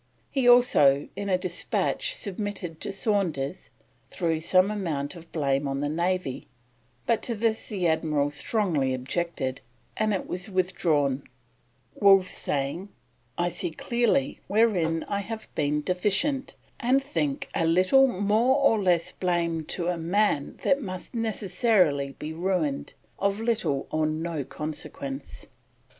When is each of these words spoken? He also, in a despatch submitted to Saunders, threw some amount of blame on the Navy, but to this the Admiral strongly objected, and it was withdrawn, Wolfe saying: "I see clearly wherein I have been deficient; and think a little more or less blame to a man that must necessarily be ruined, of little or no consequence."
He 0.31 0.49
also, 0.49 1.09
in 1.15 1.29
a 1.29 1.37
despatch 1.37 2.15
submitted 2.15 2.81
to 2.81 2.91
Saunders, 2.91 3.69
threw 4.09 4.39
some 4.39 4.71
amount 4.71 5.15
of 5.15 5.31
blame 5.31 5.67
on 5.67 5.79
the 5.81 5.89
Navy, 5.89 6.47
but 7.05 7.21
to 7.21 7.35
this 7.35 7.69
the 7.69 7.87
Admiral 7.87 8.31
strongly 8.31 8.95
objected, 8.95 9.61
and 9.95 10.11
it 10.11 10.25
was 10.27 10.49
withdrawn, 10.49 11.21
Wolfe 11.93 12.27
saying: 12.27 12.89
"I 13.37 13.49
see 13.49 13.69
clearly 13.69 14.39
wherein 14.47 15.03
I 15.07 15.19
have 15.19 15.47
been 15.53 15.81
deficient; 15.83 16.55
and 16.79 17.03
think 17.03 17.47
a 17.53 17.67
little 17.67 18.07
more 18.07 18.55
or 18.57 18.81
less 18.81 19.11
blame 19.11 19.65
to 19.65 19.87
a 19.89 19.99
man 19.99 20.57
that 20.63 20.81
must 20.81 21.13
necessarily 21.13 22.15
be 22.17 22.33
ruined, 22.33 22.95
of 23.19 23.39
little 23.39 23.85
or 23.91 24.07
no 24.07 24.43
consequence." 24.45 25.45